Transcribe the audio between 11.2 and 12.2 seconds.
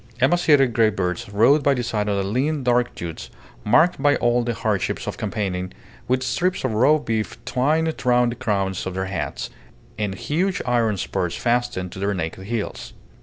fastened to their